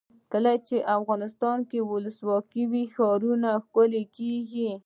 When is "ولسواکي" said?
1.91-2.63